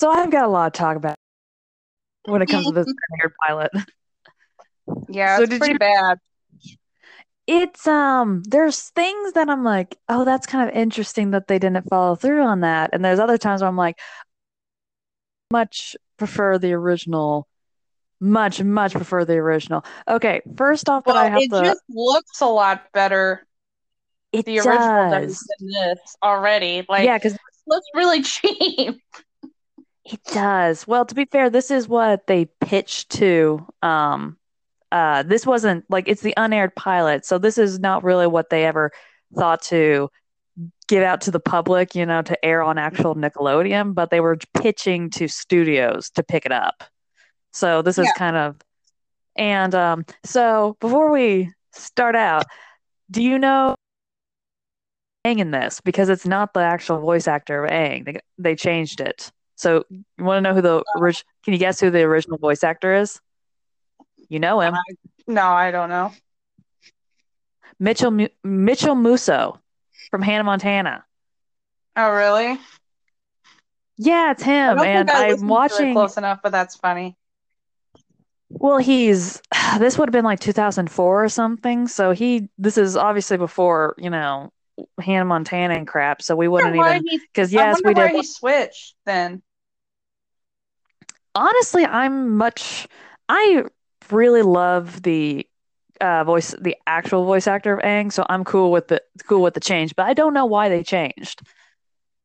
[0.00, 1.14] So I've got a lot to talk about
[2.24, 2.86] when it comes to this
[3.46, 3.70] pilot.
[5.10, 6.18] Yeah, So it's pretty you- bad.
[7.46, 11.88] It's um there's things that I'm like, oh, that's kind of interesting that they didn't
[11.90, 12.90] follow through on that.
[12.92, 13.98] And there's other times where I'm like,
[15.50, 17.46] much prefer the original.
[18.20, 19.84] Much, much prefer the original.
[20.06, 21.60] Okay, first off, Well, I have it to.
[21.64, 23.46] just looks a lot better.
[24.32, 26.86] it The original does than this already.
[26.88, 29.00] Like, Yeah, because it looks really cheap.
[30.12, 30.86] It does.
[30.86, 33.66] Well, to be fair, this is what they pitched to.
[33.82, 34.36] Um,
[34.90, 38.64] uh, this wasn't like it's the unaired pilot, so this is not really what they
[38.64, 38.90] ever
[39.36, 40.08] thought to
[40.88, 44.36] give out to the public, you know, to air on actual Nickelodeon, but they were
[44.60, 46.82] pitching to studios to pick it up.
[47.52, 48.12] So this is Yeah.
[48.16, 48.56] kind of,
[49.36, 52.46] and um, so before we start out,
[53.10, 53.76] do you know
[55.26, 58.04] Aang in this because it's not the actual voice actor of Aang.
[58.06, 59.30] They they changed it.
[59.60, 61.28] So you want to know who the uh, original?
[61.44, 63.20] Can you guess who the original voice actor is?
[64.28, 64.74] You know him,
[65.26, 66.12] No, I don't know.
[67.78, 69.60] Mitchell Mu- Mitchell Musso
[70.10, 71.04] from Hannah Montana.
[71.96, 72.58] Oh, really?
[73.98, 75.92] Yeah, it's him, don't and I I'm listened to it watching.
[75.92, 77.18] close enough, but that's funny.
[78.48, 79.42] Well, he's
[79.78, 81.86] this would have been like 2004 or something.
[81.86, 84.52] So he this is obviously before you know
[84.98, 86.22] Hannah Montana and crap.
[86.22, 88.16] So we wouldn't even because I yes, we why did.
[88.16, 89.42] he switched then.
[91.34, 92.88] Honestly, I'm much.
[93.28, 93.64] I
[94.10, 95.46] really love the
[96.00, 99.54] uh, voice, the actual voice actor of Aang, so I'm cool with the cool with
[99.54, 99.94] the change.
[99.94, 101.42] But I don't know why they changed.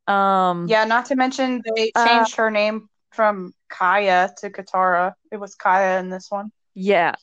[0.08, 5.14] Um, Yeah, not to mention they Uh, changed her name from Kya to Katara.
[5.30, 6.50] It was Kya in this one.
[6.74, 7.14] yeah.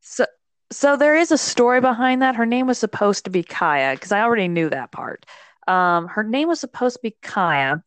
[0.00, 0.26] So,
[0.70, 2.36] so there is a story behind that.
[2.36, 5.26] Her name was supposed to be Kya because I already knew that part.
[5.68, 7.82] Um, her name was supposed to be Kya,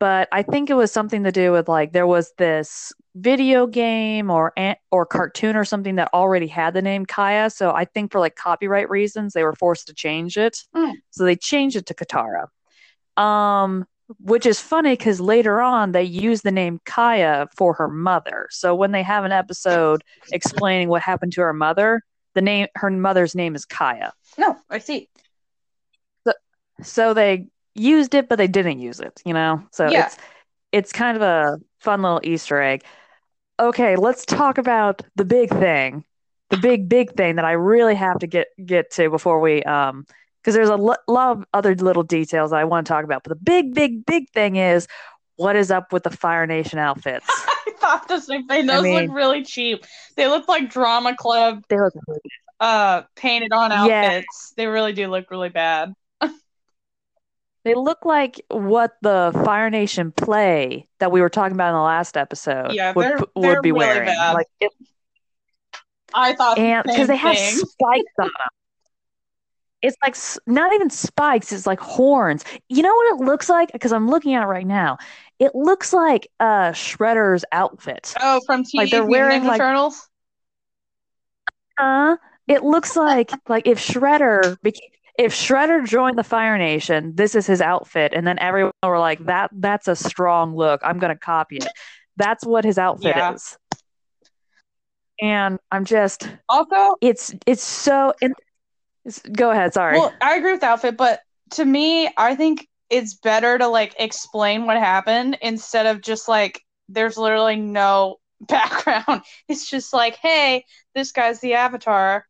[0.00, 4.30] but I think it was something to do with like there was this video game
[4.30, 4.52] or
[4.90, 7.52] or cartoon or something that already had the name Kya.
[7.52, 10.64] So I think for like copyright reasons, they were forced to change it.
[10.74, 10.94] Mm.
[11.10, 12.46] So they changed it to Katara.
[13.22, 13.84] Um,
[14.18, 18.48] which is funny because later on they use the name Kya for her mother.
[18.50, 20.02] So when they have an episode
[20.32, 22.02] explaining what happened to her mother,
[22.34, 24.12] the name her mother's name is Kya.
[24.38, 25.10] No, I see.
[26.82, 27.48] So they
[27.80, 29.62] used it, but they didn't use it, you know?
[29.72, 30.06] So Yeah.
[30.06, 30.16] it's
[30.72, 32.84] it's kind of a fun little Easter egg.
[33.58, 36.04] Okay, let's talk about the big thing.
[36.50, 40.06] The big, big thing that I really have to get get to before we um
[40.42, 43.22] because there's a lo- lot of other little details I want to talk about.
[43.24, 44.86] But the big, big, big thing is
[45.36, 47.26] what is up with the Fire Nation outfits?
[47.30, 48.68] I thought the same thing.
[48.68, 49.84] I Those mean- look really cheap.
[50.16, 52.20] They look like drama club they look really
[52.60, 54.02] uh painted on Yeah.
[54.04, 54.52] outfits.
[54.56, 55.92] They really do look really bad.
[57.64, 61.80] They look like what the Fire Nation play that we were talking about in the
[61.82, 64.06] last episode Yeah, would they're- they're would be really wearing.
[64.06, 64.32] bad.
[64.32, 64.72] Like it,
[66.14, 67.54] I thought the because they have thing.
[67.56, 68.48] spikes on them.
[69.82, 70.16] It's like
[70.46, 72.44] not even spikes; it's like horns.
[72.68, 73.72] You know what it looks like?
[73.72, 74.98] Because I'm looking at it right now.
[75.38, 78.14] It looks like uh Shredder's outfit.
[78.20, 80.08] Oh, from Teenage Like they're wearing, Ninja like- Turtles?
[81.78, 82.16] Uh,
[82.46, 84.80] it looks like like if Shredder beca-
[85.20, 89.18] if Shredder joined the Fire Nation, this is his outfit, and then everyone were like,
[89.26, 90.80] "That that's a strong look.
[90.82, 91.68] I'm gonna copy it."
[92.16, 93.34] That's what his outfit Yeah.
[93.34, 93.58] is.
[95.20, 98.14] And I'm just, Also, it's it's so.
[98.22, 98.34] And,
[99.04, 99.74] it's- go ahead.
[99.74, 99.98] Sorry.
[99.98, 101.20] well, I agree with the outfit, but
[101.52, 106.60] to me, I think it's better to like explain what happened instead of just like
[106.88, 109.22] there's literally no background.
[109.48, 110.64] It's just like, hey,
[110.94, 112.26] this guy's the avatar.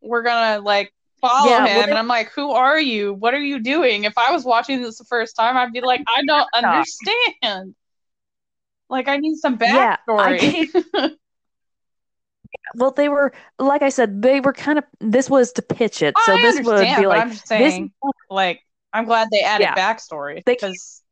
[0.00, 1.90] We're gonna like follow Yeah, him.
[1.90, 3.14] and I'm like, who are you?
[3.14, 4.04] What are you doing?
[4.04, 7.74] If I was watching this the first time, I'd be like, I don't understand.
[8.88, 10.68] Like, I need some Yeah, backstory.
[12.76, 14.84] well, they were like I said, they were kind of.
[15.00, 17.48] This was to pitch it, so I this would be like I'm just this.
[17.48, 17.92] saying,
[18.28, 18.60] like,
[18.92, 19.74] I'm glad they added Yeah.
[19.74, 21.02] backstory because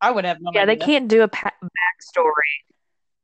[0.00, 2.32] I would have no Yeah, they can't do a pa- backstory.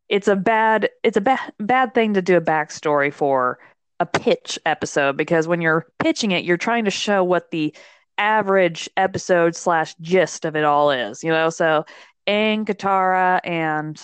[0.08, 3.58] It's a bad it's a ba- bad thing to do a backstory for
[4.02, 7.75] a pitch episode because when you're pitching it, you're trying to show what the
[8.19, 11.49] average episode slash gist of it all is, you know.
[11.50, 11.84] So,
[12.26, 13.96] Aang, Katara, and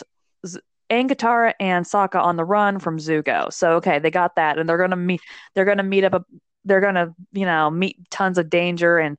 [0.91, 3.53] Aang, Katara, and Sokka on the run from Zuko.
[3.53, 5.21] So, okay, they got that, and they're gonna meet.
[5.55, 6.15] They're gonna meet up.
[6.15, 6.25] A,
[6.65, 9.19] they're gonna, you know, meet tons of danger and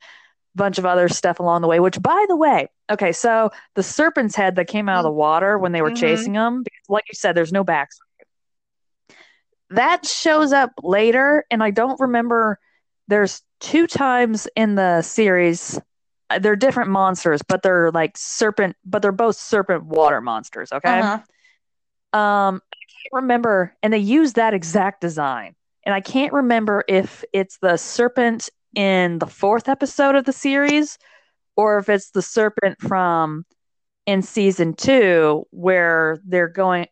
[0.55, 1.79] bunch of other stuff along the way.
[1.79, 5.57] Which, by the way, okay, so the serpent's head that came out of the water
[5.57, 5.97] when they were Mhm.
[5.97, 8.08] chasing them, because like you said, there's no backstory.
[9.71, 12.59] That shows up later, and I don't remember.
[13.07, 15.79] There's two times in the series
[16.39, 20.71] they're different monsters, but they're like serpent, but they're both serpent water monsters.
[20.71, 20.99] Okay.
[20.99, 22.19] Uh-huh.
[22.19, 25.55] Um, I can't remember, and they use that exact design,
[25.85, 30.97] and I can't remember if it's the serpent in the fourth episode of the series,
[31.55, 33.45] or if it's the serpent from
[34.05, 36.87] in season two where they're going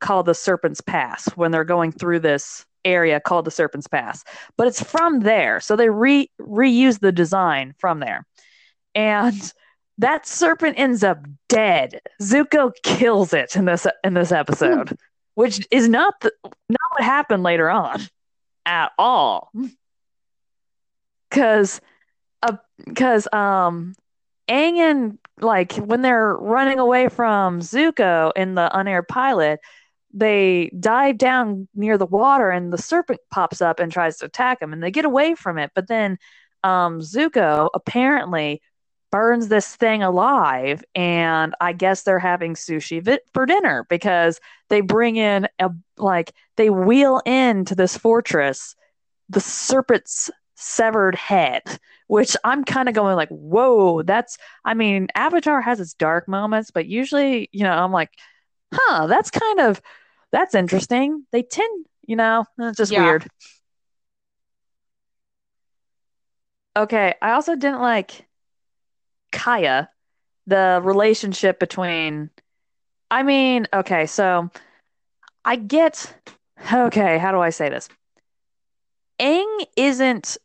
[0.00, 4.24] called the Serpent's Pass when they're going through this area called the Serpent's Pass.
[4.56, 8.26] But it's from there, so they re reuse the design from there,
[8.94, 9.52] and
[9.98, 11.18] that serpent ends up
[11.48, 12.00] dead.
[12.20, 14.96] Zuko kills it in this in this episode,
[15.34, 18.00] which is not the, not what happened later on
[18.64, 19.50] at all.
[21.30, 21.80] Cuz
[22.42, 22.56] uh,
[22.94, 23.94] cuz um
[24.48, 29.60] And like when they're running away from Zuko in the unaired pilot,
[30.12, 34.60] they dive down near the water and the serpent pops up and tries to attack
[34.60, 35.72] them and they get away from it.
[35.74, 36.18] But then
[36.62, 38.62] um, Zuko apparently
[39.10, 45.16] burns this thing alive and i guess they're having sushi for dinner because they bring
[45.16, 48.74] in a like they wheel into this fortress
[49.28, 51.62] the serpent's severed head
[52.06, 56.70] which i'm kind of going like whoa that's i mean avatar has its dark moments
[56.70, 58.10] but usually you know i'm like
[58.72, 59.80] huh that's kind of
[60.32, 63.04] that's interesting they tend you know it's just yeah.
[63.04, 63.26] weird
[66.76, 68.26] okay i also didn't like
[69.32, 69.88] kya
[70.46, 72.30] the relationship between
[73.10, 74.50] I mean, okay, so
[75.44, 76.12] I get
[76.72, 77.88] okay, how do I say this?
[79.20, 80.36] Aang isn't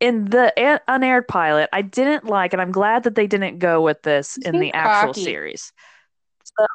[0.00, 1.68] in the unaired pilot.
[1.72, 5.14] I didn't like, and I'm glad that they didn't go with this in the actual
[5.14, 5.72] series.
[6.44, 6.66] So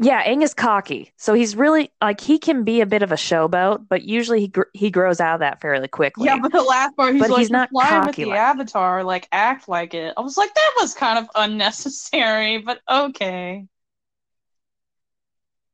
[0.00, 3.16] yeah, Aang is cocky, so he's really like he can be a bit of a
[3.16, 6.26] showboat, but usually he gr- he grows out of that fairly quickly.
[6.26, 9.02] Yeah, but the last part he's but like, he's not flying with the like Avatar,
[9.02, 10.14] like act like it.
[10.16, 13.66] I was like, that was kind of unnecessary, but okay.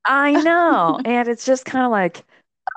[0.07, 2.25] I know, and it's just kind of like,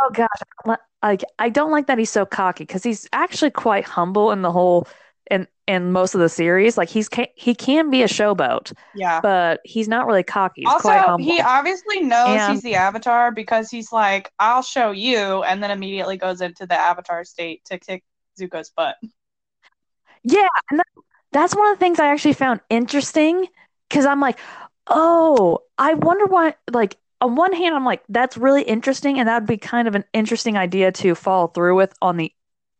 [0.01, 4.31] oh gosh, like I don't like that he's so cocky because he's actually quite humble
[4.31, 4.87] in the whole
[5.29, 6.77] in in most of the series.
[6.77, 10.61] Like he's he can be a showboat, yeah, but he's not really cocky.
[10.61, 15.43] He's also, he obviously knows and, he's the Avatar because he's like, "I'll show you,"
[15.43, 18.03] and then immediately goes into the Avatar state to kick
[18.39, 18.95] Zuko's butt.
[20.23, 20.87] Yeah, and that,
[21.31, 23.47] that's one of the things I actually found interesting
[23.87, 24.39] because I'm like,
[24.87, 26.55] oh, I wonder why.
[26.71, 29.95] Like on one hand, I'm like, that's really interesting, and that would be kind of
[29.95, 32.31] an interesting idea to follow through with on the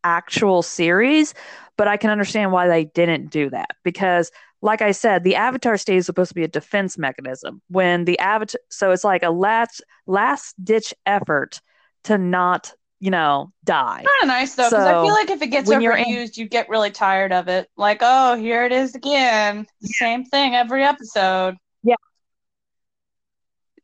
[0.03, 1.33] actual series
[1.77, 4.31] but I can understand why they didn't do that because
[4.63, 7.61] like I said, the avatar state is supposed to be a defense mechanism.
[7.69, 11.61] When the avatar, so it's like a last last ditch effort
[12.05, 13.97] to not, you know, die.
[13.97, 16.49] Kind of nice though, because so, I feel like if it gets overused, in, you
[16.49, 17.69] get really tired of it.
[17.77, 19.89] Like, oh, here it is again, yeah.
[19.99, 21.55] same thing every episode.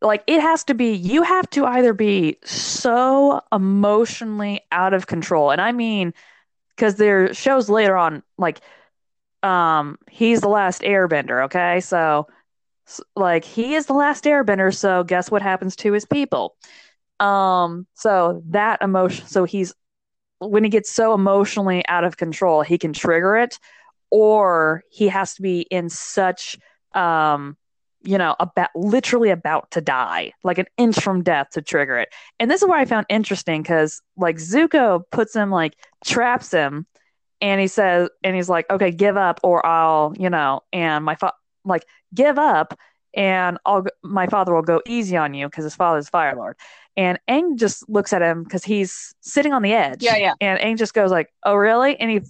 [0.04, 0.94] Like it has to be.
[0.94, 6.14] You have to either be so emotionally out of control, and I mean
[6.76, 8.62] because there shows later on like
[9.44, 12.28] um he's the last airbender okay so
[13.16, 16.56] like he is the last airbender so guess what happens to his people
[17.20, 19.74] um so that emotion so he's
[20.40, 23.60] when he gets so emotionally out of control he can trigger it
[24.12, 26.58] or he has to be in such
[26.96, 27.58] um
[28.04, 32.10] you know, about literally about to die, like an inch from death to trigger it.
[32.39, 35.75] And this is where I found interesting because like Zuko puts him like
[36.06, 36.86] traps him
[37.42, 41.16] and he says and he's like, okay, give up or I'll, you know, and my
[41.16, 42.77] fa- like give up
[43.13, 46.58] and I'll my father will go easy on you because his father's Fire Lord.
[46.96, 50.04] And Aang just looks at him because he's sitting on the edge.
[50.04, 50.34] Yeah, yeah.
[50.42, 52.22] And Aang just goes like, "Oh, really?" And he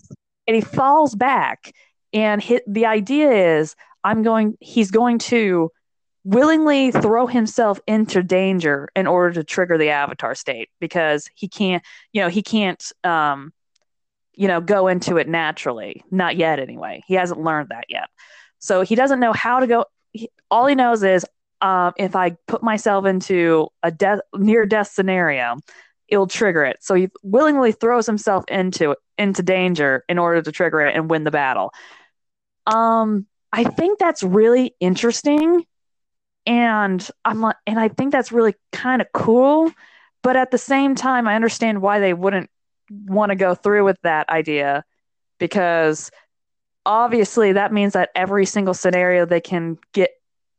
[0.48, 1.74] and he falls back.
[2.14, 5.72] And hit, the idea is I'm going he's going to
[6.24, 11.84] willingly throw himself into danger in order to trigger the avatar state because he can't
[12.14, 13.52] you know he can't um
[14.34, 16.04] you know go into it naturally.
[16.12, 17.04] Not yet anyway.
[17.08, 18.10] He hasn't learned that yet.
[18.60, 19.86] So he doesn't know how to go.
[20.12, 21.26] He, all he knows is
[21.62, 25.58] um, if i put myself into a death near death scenario
[26.10, 26.78] it'll trigger it.
[26.82, 31.24] So he willingly throws himself into into danger in order to trigger it and win
[31.24, 31.74] the battle.
[32.68, 35.64] Um I think that's really interesting.
[36.46, 39.72] And I'm like, and I think that's really kind of cool.
[40.24, 42.50] But at the same time, I understand why they wouldn't
[42.90, 44.84] want to go through with that idea
[45.40, 46.10] because
[46.86, 50.10] obviously that means that every single scenario they can get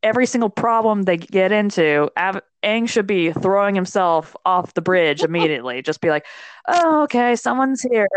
[0.02, 5.22] every single problem they get into, Av- Aang should be throwing himself off the bridge
[5.24, 5.82] immediately.
[5.82, 6.26] Just be like,
[6.68, 8.08] "Oh, okay, someone's here."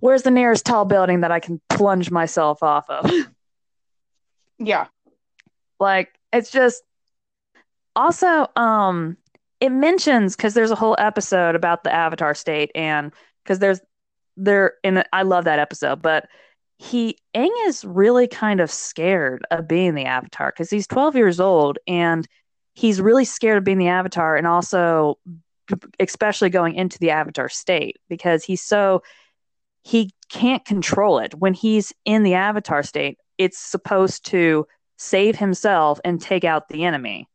[0.00, 3.10] where's the nearest tall building that I can plunge myself off of?
[4.58, 4.86] Yeah.
[5.80, 6.82] like it's just
[7.96, 9.16] also um
[9.60, 13.12] it mentions because there's a whole episode about the avatar state and
[13.42, 13.80] because there's
[14.36, 16.28] there and i love that episode but
[16.78, 21.40] he Aang is really kind of scared of being the avatar because he's 12 years
[21.40, 22.26] old and
[22.74, 25.18] he's really scared of being the avatar and also
[25.98, 29.02] especially going into the avatar state because he's so
[29.82, 34.66] he can't control it when he's in the avatar state it's supposed to
[34.96, 37.28] save himself and take out the enemy.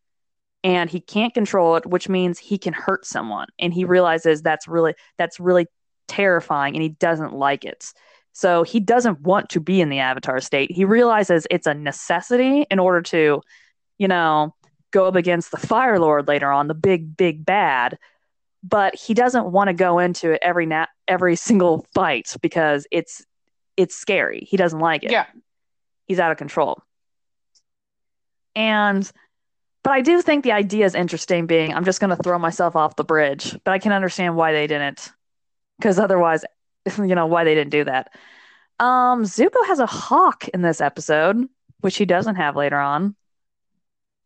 [0.66, 3.48] And he can't control it which means he can hurt someone.
[3.58, 5.68] And he realizes that's really that's really
[6.08, 7.92] terrifying and he doesn't like it.
[8.34, 10.72] So he doesn't want to be in the avatar state.
[10.72, 13.42] He realizes it's a necessity in order to
[13.98, 14.54] you know
[14.92, 17.98] go up against the fire lord later on the big big bad.
[18.66, 23.26] But he doesn't want to go into it every na- every single fight because it's
[23.76, 24.48] it's scary.
[24.50, 25.12] He doesn't like it.
[25.12, 25.26] Yeah.
[26.08, 26.82] He's out of control
[28.56, 29.12] and
[29.84, 32.76] but I do think the idea is interesting being I'm just going to throw myself
[32.76, 35.12] off the bridge, but I can understand why they didn't
[35.82, 36.46] cuz otherwise
[36.98, 38.14] you know why they didn't do that.
[38.80, 41.48] Um Zuko has a hawk in this episode,
[41.82, 43.16] which he doesn't have later on.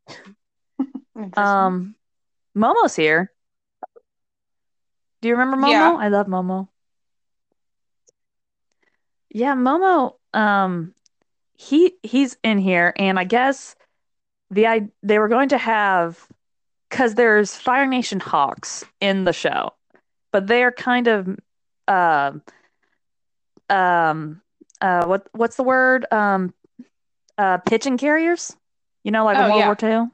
[1.35, 1.95] Um
[2.55, 3.31] Momo's here.
[5.21, 5.71] Do you remember Momo?
[5.71, 5.93] Yeah.
[5.93, 6.69] I love Momo.
[9.29, 10.93] Yeah, Momo um
[11.57, 13.75] he he's in here and I guess
[14.51, 16.27] the I they were going to have
[16.89, 19.73] cuz there's Fire Nation Hawks in the show.
[20.31, 21.27] But they're kind of
[21.87, 22.41] um
[23.69, 24.41] um
[24.81, 26.05] uh what what's the word?
[26.11, 26.53] Um
[27.37, 28.55] uh pigeon carriers?
[29.03, 29.65] You know like in Oh, World yeah.
[29.67, 30.11] War II?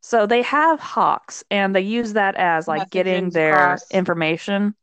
[0.00, 4.74] So they have hawks and they use that as like getting their information.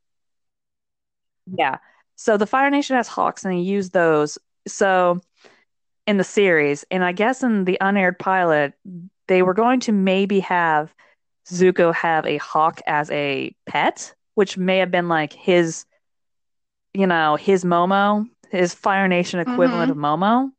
[1.57, 1.77] Yeah.
[2.15, 4.37] So the Fire Nation has hawks and they use those.
[4.67, 5.21] So
[6.07, 8.73] in the series, and I guess in the unaired pilot,
[9.27, 10.93] they were going to maybe have
[11.47, 15.85] Zuko have a hawk as a pet, which may have been like his,
[16.93, 20.51] you know, his Momo, his Fire Nation equivalent of Momo,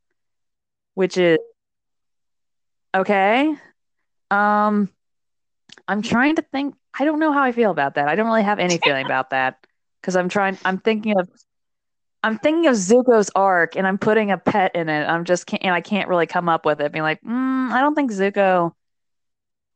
[0.95, 1.39] which is
[2.95, 3.55] okay.
[4.31, 4.89] Um,
[5.89, 6.75] I'm trying to think.
[6.99, 8.09] I don't know how I feel about that.
[8.09, 9.67] I don't really have any feeling about that
[10.01, 10.59] because I'm trying.
[10.65, 11.29] I'm thinking of.
[12.23, 15.05] I'm thinking of Zuko's arc, and I'm putting a pet in it.
[15.07, 16.93] I'm just can't, and I can't really come up with it.
[16.93, 18.73] Being like, mm, I don't think Zuko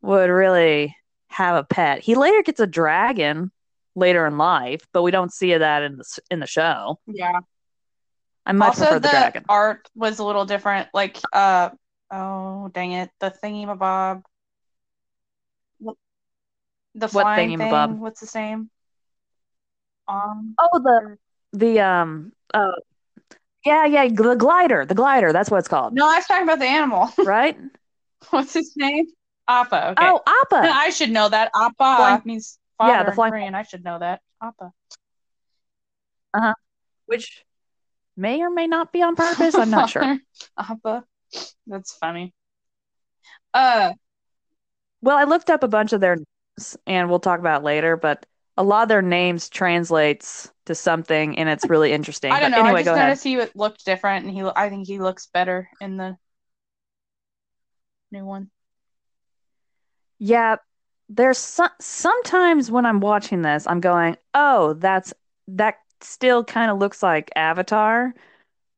[0.02, 0.96] would really
[1.28, 2.00] have a pet.
[2.00, 3.52] He later gets a dragon
[3.94, 6.98] later in life, but we don't see that in the in the show.
[7.06, 7.40] Yeah.
[8.46, 9.44] I much also, prefer the, the dragon.
[9.48, 10.88] art was a little different.
[10.92, 11.70] Like, uh,
[12.10, 14.22] oh dang it, the thingy mabob.
[16.92, 17.90] The What flying thingy-mabob?
[17.90, 18.00] thing.
[18.00, 18.68] What's his name?
[20.08, 20.54] Um.
[20.58, 21.16] Oh, the
[21.52, 22.72] the um uh
[23.64, 26.58] yeah yeah the glider the glider that's what it's called No, I was talking about
[26.58, 27.10] the animal.
[27.24, 27.58] right
[28.30, 29.06] What's his name?
[29.48, 29.90] Appa.
[29.92, 30.06] Okay.
[30.08, 31.50] oh Appa I should know that.
[31.54, 33.54] Appa Flying- means Yeah, the flying- Korean.
[33.54, 34.20] I should know that.
[34.42, 34.72] Appa.
[36.34, 36.54] Uh huh.
[37.06, 37.44] Which
[38.16, 40.18] may or may not be on purpose I'm not sure
[40.58, 41.04] Appa.
[41.66, 42.32] That's funny.
[43.54, 43.92] Uh,
[45.02, 48.24] well I looked up a bunch of their names and we'll talk about later but
[48.56, 52.58] a lot of their names translates to something and it's really interesting I don't But
[52.58, 52.64] know.
[52.64, 54.42] anyway I just ahead noticed he looked different, and he.
[54.42, 56.16] I think he looks better in the
[58.10, 58.50] new one.
[60.18, 60.56] yeah
[61.08, 65.12] there's some sometimes when I'm watching this I'm going oh that's
[65.48, 68.14] that still kind of looks like Avatar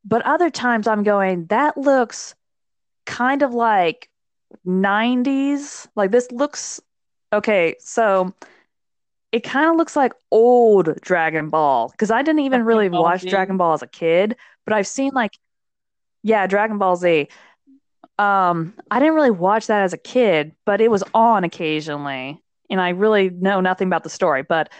[0.04, 2.34] but other times I'm going that looks
[3.06, 4.08] kind of like
[4.66, 6.80] 90s like this looks
[7.32, 8.34] okay so
[9.32, 13.02] it kind of looks like old Dragon Ball because I didn't even Dragon really Ball
[13.02, 13.30] watch Z.
[13.30, 15.36] Dragon Ball as a kid but I've seen like
[16.22, 17.28] yeah Dragon Ball Z
[18.18, 22.80] um I didn't really watch that as a kid but it was on occasionally and
[22.80, 24.70] I really know nothing about the story but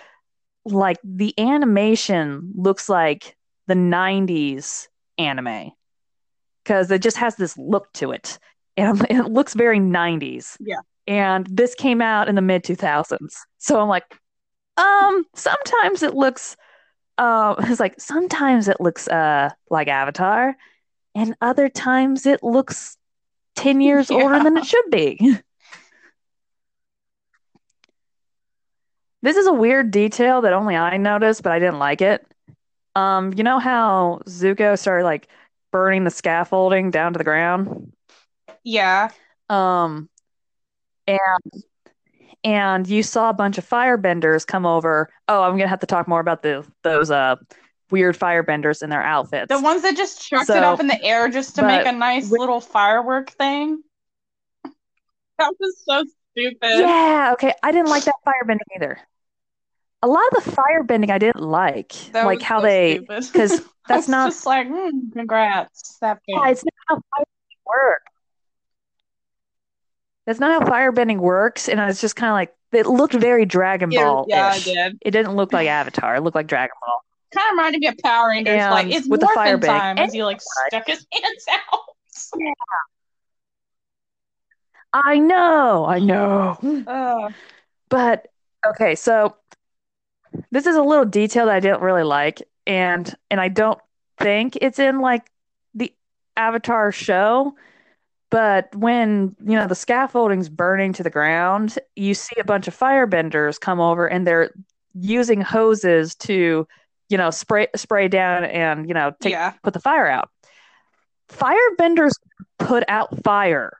[0.64, 4.86] like the animation looks like the 90s
[5.18, 5.72] anime
[6.62, 8.38] because it just has this look to it
[8.76, 10.76] and it looks very 90s Yeah.
[11.06, 14.04] and this came out in the mid 2000s so i'm like
[14.82, 16.56] um sometimes it looks
[17.18, 20.56] uh it's like sometimes it looks uh like avatar
[21.14, 22.96] and other times it looks
[23.56, 25.38] 10 years older than it should be.
[29.22, 32.26] This is a weird detail that only i noticed but i didn't like it.
[32.96, 35.28] Um you know how zuko started like
[35.70, 37.92] burning the scaffolding down to the ground?
[38.64, 39.10] Yeah.
[39.48, 40.08] um,
[41.06, 41.18] and
[42.44, 45.08] and you saw a bunch of firebenders come over.
[45.28, 47.36] Oh, I'm gonna have to talk more about the those uh
[47.90, 49.48] weird firebenders in their outfits.
[49.48, 51.92] The ones that just chucked So, it up in the air just to make a
[51.92, 53.82] nice with- little firework thing.
[55.38, 56.58] That was so stupid.
[56.62, 57.52] Yeah, okay.
[57.62, 58.98] I didn't like that firebending either.
[60.02, 64.08] A lot of the firebending I didn't like, That like how so they, because that's
[64.08, 65.98] not, just like, mm, congrats.
[66.00, 68.11] That yeah, it's not how firebending works.
[70.26, 73.90] That's not how firebending works, and it's just kind of like it looked very Dragon
[73.90, 74.24] Ball.
[74.28, 74.98] yeah, I did.
[75.02, 76.16] It didn't look like Avatar.
[76.16, 77.04] It looked like Dragon Ball.
[77.34, 78.60] Kind of reminded me of Power Rangers.
[78.70, 79.66] like it's with the firebending.
[79.66, 81.80] time as he like stuck his hands out.
[82.38, 82.52] Yeah.
[84.92, 86.58] I know, I know.
[86.86, 87.32] Ugh.
[87.88, 88.28] But
[88.66, 89.36] okay, so
[90.50, 93.78] this is a little detail that I didn't really like, and and I don't
[94.18, 95.26] think it's in like
[95.74, 95.92] the
[96.36, 97.54] Avatar show.
[98.32, 102.74] But when you know the scaffolding's burning to the ground, you see a bunch of
[102.76, 104.54] firebenders come over, and they're
[104.94, 106.66] using hoses to,
[107.10, 109.52] you know, spray spray down and you know take yeah.
[109.62, 110.30] put the fire out.
[111.28, 112.12] Firebenders
[112.58, 113.78] put out fire.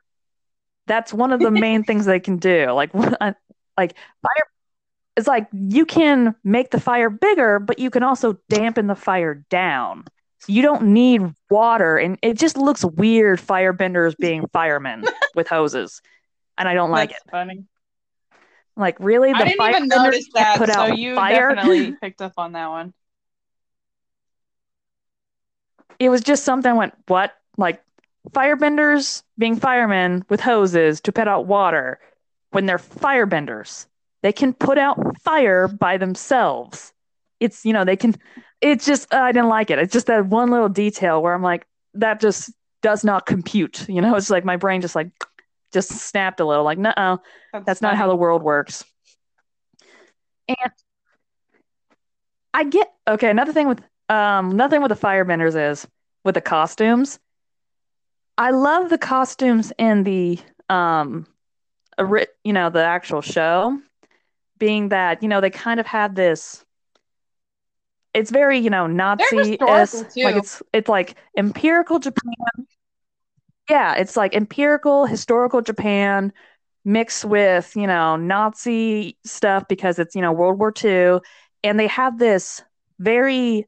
[0.87, 2.73] That's one of the main things they can do.
[2.73, 3.33] Like, uh,
[3.79, 4.47] like fire.
[5.17, 9.47] It's like you can make the fire bigger, but you can also dampen the fire
[9.49, 10.05] down.
[10.49, 13.39] You don't need water, and it just looks weird.
[13.41, 16.01] Firebenders being firemen with hoses,
[16.59, 17.31] and I don't like That's it.
[17.31, 17.65] funny.
[18.77, 21.55] Like, really, the I didn't even firebenders notice that, put so out you fire.
[21.55, 22.95] definitely picked up on that one.
[26.03, 27.33] it was just something I went, what?
[27.57, 27.83] Like
[28.31, 32.01] firebenders being firemen with hoses to put out water
[32.51, 33.87] when they're firebenders.
[34.23, 36.93] They can put out fire by themselves.
[37.39, 38.17] It's, you know, they can,
[38.63, 39.79] it's just, uh, I didn't like it.
[39.79, 42.51] It's just that one little detail where I'm like, that just
[42.81, 43.87] does not compute.
[43.89, 45.11] You know, it's like my brain just like,
[45.73, 47.21] just snapped a little, like, no,
[47.67, 48.85] that's not how the world works.
[50.49, 50.73] And
[52.55, 53.31] I get okay.
[53.31, 55.87] Another thing with um, another thing with the firebenders is
[56.25, 57.19] with the costumes.
[58.37, 60.39] I love the costumes in the
[60.69, 61.27] um,
[61.99, 63.79] you know, the actual show,
[64.59, 66.65] being that you know they kind of had this.
[68.15, 72.67] It's very you know Nazi like it's it's like empirical Japan.
[73.71, 76.33] Yeah, it's like empirical historical Japan
[76.85, 81.21] mixed with you know Nazi stuff because it's you know World War II,
[81.65, 82.63] and they have this
[82.99, 83.67] very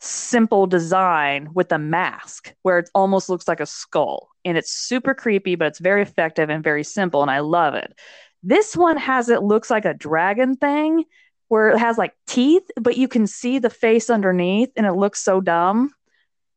[0.00, 5.14] simple design with a mask where it almost looks like a skull, and it's super
[5.14, 7.94] creepy, but it's very effective and very simple, and I love it.
[8.42, 11.04] This one has it looks like a dragon thing
[11.48, 15.20] where it has like teeth, but you can see the face underneath, and it looks
[15.20, 15.90] so dumb.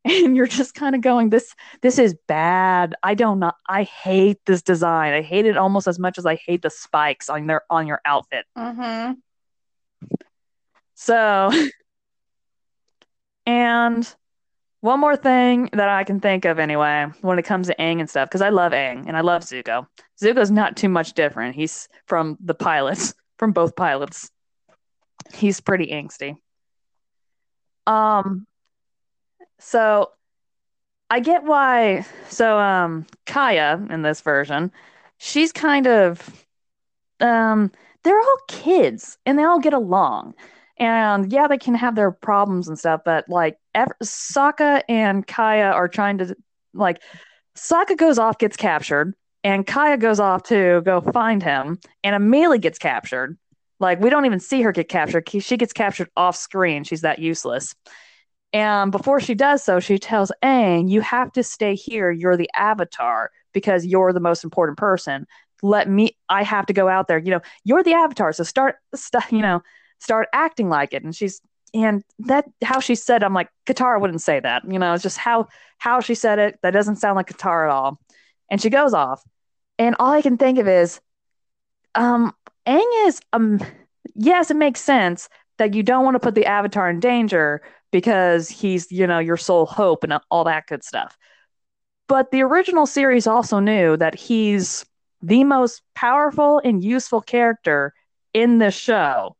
[0.05, 2.95] And you're just kind of going, this this is bad.
[3.03, 3.51] I don't know.
[3.67, 5.11] I hate this design.
[5.11, 7.99] I hate it almost as much as I hate the spikes on their on your
[8.05, 8.45] outfit.
[8.57, 9.13] Mm-hmm.
[10.95, 11.51] So,
[13.45, 14.15] and
[14.81, 18.09] one more thing that I can think of anyway, when it comes to Aang and
[18.09, 19.87] stuff, because I love Aang and I love Zuko.
[20.21, 21.55] Zuko's not too much different.
[21.55, 24.29] He's from the pilots, from both pilots.
[25.33, 26.37] He's pretty angsty.
[27.85, 28.45] Um,
[29.59, 30.11] so
[31.09, 32.05] I get why.
[32.29, 34.71] So, um, Kya in this version,
[35.17, 36.45] she's kind of,
[37.19, 37.71] um,
[38.03, 40.33] they're all kids and they all get along.
[40.77, 45.73] And yeah, they can have their problems and stuff, but like ever, Sokka and Kya
[45.73, 46.35] are trying to
[46.73, 47.01] like
[47.55, 52.59] Sokka goes off, gets captured, and Kya goes off to go find him, and Amelia
[52.59, 53.37] gets captured.
[53.79, 55.29] Like we don't even see her get captured.
[55.29, 56.83] She gets captured off screen.
[56.83, 57.75] She's that useless.
[58.53, 62.11] And before she does so, she tells Aang, "You have to stay here.
[62.11, 65.27] You're the Avatar because you're the most important person.
[65.61, 66.17] Let me.
[66.29, 67.17] I have to go out there.
[67.17, 68.31] You know, you're the Avatar.
[68.33, 69.61] So start, st- you know,
[69.99, 71.41] start acting like it." And she's
[71.73, 74.63] and that how she said, I'm like, Katara wouldn't say that.
[74.69, 76.59] You know, it's just how how she said it.
[76.63, 77.99] That doesn't sound like Katara at all.
[78.49, 79.23] And she goes off,
[79.77, 81.01] and all I can think of is,
[81.95, 82.33] um,
[82.67, 83.59] Aang is um,
[84.15, 88.49] yes, it makes sense that you don't want to put the Avatar in danger because
[88.49, 91.17] he's you know your sole hope and all that good stuff.
[92.07, 94.85] But the original series also knew that he's
[95.21, 97.93] the most powerful and useful character
[98.33, 99.35] in this show.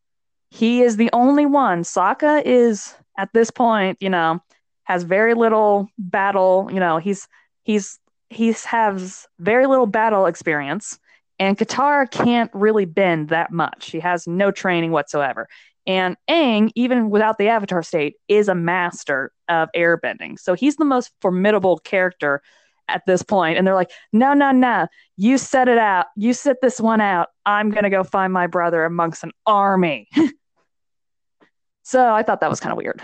[0.50, 1.82] He is the only one.
[1.82, 4.40] Sokka is at this point, you know,
[4.84, 6.68] has very little battle.
[6.72, 7.28] You know, he's
[7.64, 7.98] he's
[8.30, 10.98] he's has very little battle experience,
[11.38, 13.84] and Katara can't really bend that much.
[13.84, 15.48] She has no training whatsoever.
[15.86, 20.38] And Aang, even without the Avatar state, is a master of airbending.
[20.38, 22.42] So he's the most formidable character
[22.88, 23.58] at this point.
[23.58, 24.86] and they're like, "No, no, no!
[25.16, 26.06] You set it out.
[26.16, 27.28] You set this one out.
[27.44, 30.08] I'm gonna go find my brother amongst an army."
[31.82, 33.02] so I thought that was kind of weird.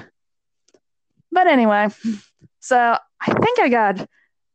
[1.30, 1.88] But anyway,
[2.60, 4.08] so I think I got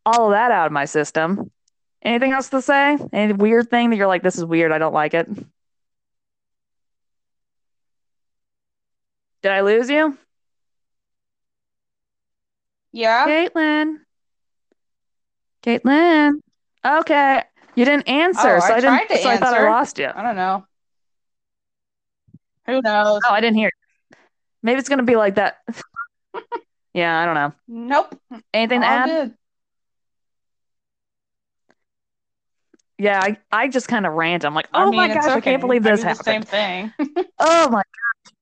[0.06, 1.52] all of that out of my system.
[2.02, 2.98] Anything else to say?
[3.12, 5.28] Any weird thing that you're like, this is weird, I don't like it?
[9.42, 10.18] Did I lose you?
[12.92, 13.26] Yeah.
[13.28, 13.98] Caitlin.
[15.64, 16.34] Caitlin.
[16.86, 17.44] Okay.
[17.76, 20.10] You didn't answer, Oh, so I I, didn't to so I thought I lost you.
[20.14, 20.66] I don't know.
[22.66, 23.22] Who knows?
[23.26, 23.72] Oh, I didn't hear.
[24.12, 24.18] you.
[24.62, 25.58] Maybe it's gonna be like that.
[26.94, 27.54] yeah, I don't know.
[27.68, 28.20] Nope.
[28.54, 29.06] Anything to add?
[29.08, 29.34] good.
[33.00, 34.44] Yeah, I, I just kind of rant.
[34.44, 36.44] I'm like, I oh mean, my gosh, I can't believe I this do the same
[36.44, 36.94] thing.
[37.40, 38.34] Oh my gosh.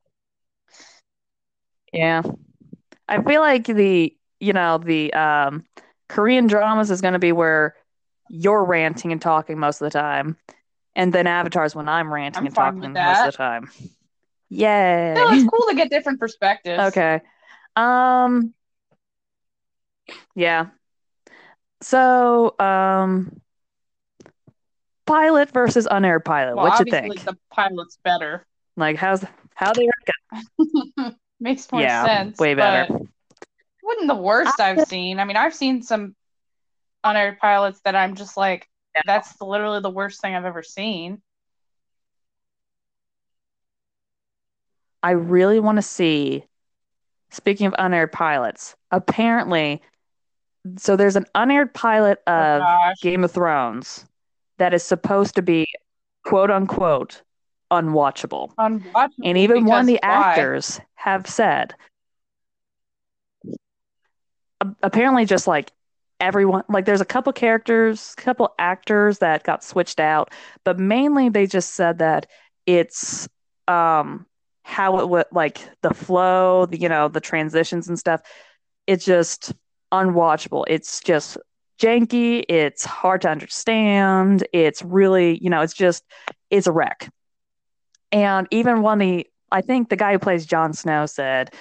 [1.93, 2.23] Yeah.
[3.07, 5.65] I feel like the, you know, the um
[6.09, 7.75] Korean dramas is going to be where
[8.29, 10.37] you're ranting and talking most of the time.
[10.95, 13.69] And then Avatar's when I'm ranting I'm and talking most of the time.
[14.49, 15.13] Yay.
[15.15, 16.81] no, it's cool to get different perspectives.
[16.85, 17.21] Okay.
[17.75, 18.55] Um
[20.35, 20.67] yeah.
[21.81, 23.39] So, um
[25.07, 26.55] pilot versus unaired pilot.
[26.55, 27.25] Well, what you obviously think?
[27.25, 28.45] the pilot's better.
[28.75, 29.23] Like how's
[29.55, 29.87] how they
[31.39, 32.37] Makes more Yeah, sense.
[32.39, 32.93] way better.
[33.83, 35.19] Wasn't the worst I've seen.
[35.19, 36.15] I mean, I've seen some
[37.03, 39.01] unaired pilots that I'm just like, Yeah.
[39.05, 41.21] that's literally the worst thing I've ever seen.
[45.03, 46.43] I really want to see.
[47.29, 49.81] Speaking of unaired pilots, apparently,
[50.77, 52.95] so there's an unaired pilot Oh of gosh.
[53.01, 54.05] Game of Thrones
[54.57, 55.65] that is supposed to be
[56.23, 57.21] quote unquote
[57.71, 58.53] unwatchable.
[58.57, 60.01] Unwatchable And even one of the why?
[60.03, 61.75] actors have said
[64.81, 65.71] apparently just like
[66.19, 71.45] everyone like there's a couple characters, couple actors that got switched out, but mainly they
[71.45, 72.27] just said that
[72.65, 73.27] it's
[73.67, 74.25] um
[74.63, 78.21] how it would like the flow, the, you know, the transitions and stuff.
[78.85, 79.53] It's just
[79.93, 80.65] unwatchable.
[80.67, 81.37] It's just
[81.77, 84.47] janky, it's hard to understand.
[84.53, 86.03] It's really, you know, it's just
[86.49, 87.09] it's a wreck.
[88.11, 91.53] And even one of the I think the guy who plays Jon Snow said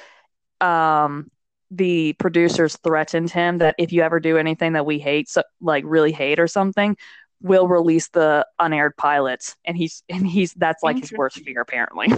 [0.61, 1.31] um
[1.71, 5.85] the producers threatened him that if you ever do anything that we hate so like
[5.87, 6.97] really hate or something
[7.43, 12.09] we'll release the unaired pilots and he's and he's that's like his worst fear apparently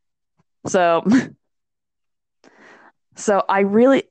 [0.66, 1.04] so
[3.16, 4.04] so i really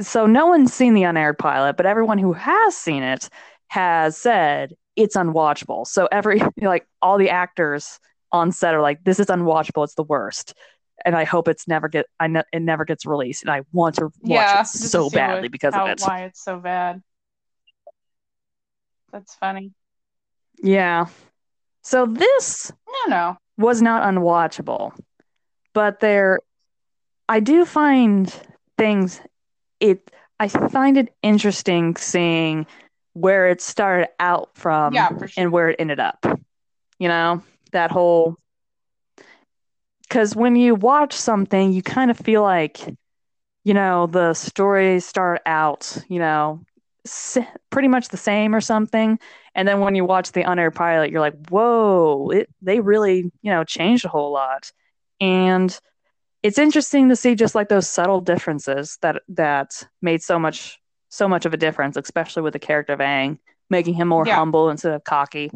[0.00, 3.28] so no one's seen the unaired pilot but everyone who has seen it
[3.68, 7.98] has said it's unwatchable so every like all the actors
[8.32, 10.54] on set are like this is unwatchable it's the worst
[11.04, 13.96] and I hope it's never get I ne- it never gets released, and I want
[13.96, 16.00] to watch Yeah, it so badly what- because how, of it.
[16.00, 17.02] why it's so bad.
[19.12, 19.72] That's funny.
[20.62, 21.06] Yeah.
[21.82, 23.36] So this No, no.
[23.58, 24.92] was not unwatchable,
[25.74, 26.40] but there,
[27.28, 28.32] I do find
[28.78, 29.20] things.
[29.80, 32.66] It I find it interesting seeing
[33.14, 35.28] where it started out from yeah, sure.
[35.36, 36.24] and where it ended up.
[36.98, 38.36] You know that whole
[40.02, 42.78] because when you watch something, you kind of feel like,
[43.64, 46.60] you know, the stories start out, you know,
[47.04, 47.38] s-
[47.70, 49.18] pretty much the same or something,
[49.54, 53.50] and then when you watch the unaired pilot, you're like, whoa, it they really, you
[53.50, 54.70] know, changed a whole lot,
[55.20, 55.78] and
[56.46, 60.78] it's interesting to see just like those subtle differences that that made so much
[61.08, 64.36] so much of a difference, especially with the character of Aang, making him more Yeah.
[64.36, 65.50] humble instead of cocky.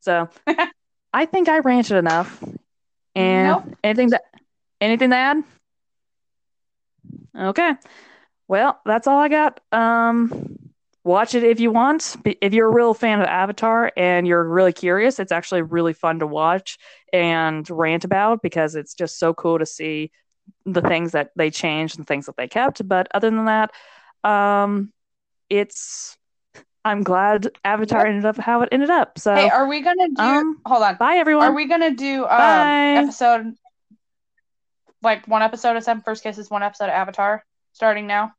[0.00, 0.28] So
[1.12, 2.42] I think I ranted enough.
[3.14, 3.76] And Nope.
[3.84, 4.22] anything that
[4.80, 5.44] anything to add?
[7.38, 7.74] Okay.
[8.48, 9.60] Well, that's all I got.
[9.70, 10.58] Um
[11.04, 12.16] watch it if you want.
[12.40, 16.20] If you're a real fan of Avatar and you're really curious, it's actually really fun
[16.20, 16.78] to watch
[17.12, 20.10] and rant about because it's just so cool to see
[20.64, 22.86] the things that they changed and things that they kept.
[22.86, 23.70] But other than that,
[24.24, 24.92] um
[25.50, 26.16] it's
[26.84, 29.18] I'm glad Avatar ended up how it ended up.
[29.18, 30.22] So Hey, are we gonna do?
[30.22, 30.96] um, hold on.
[30.96, 31.48] bye everyone.
[31.48, 32.68] Are we gonna do um
[33.04, 33.54] episode
[35.02, 38.32] like one episode of Seven First Kisses, one episode of Avatar, starting now?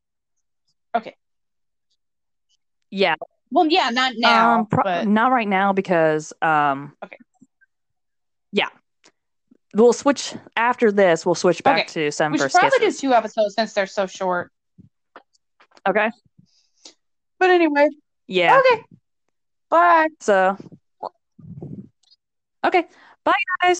[2.94, 3.16] Yeah.
[3.52, 6.94] Well, yeah, not now, um, pro- but not right now because um.
[7.04, 7.18] Okay.
[8.52, 8.70] Yeah.
[9.76, 11.26] We'll switch after this.
[11.26, 13.02] We'll switch back to Seven we should First probably Kisses.
[13.02, 14.52] do two episodes since they're so short.
[15.88, 16.12] Okay.
[17.40, 17.90] But anyway,
[18.28, 18.60] Yeah.
[18.60, 18.84] okay.
[19.70, 20.08] Bye.
[20.22, 20.58] So.
[22.66, 22.86] Okay.
[23.24, 23.72] Bye, guys.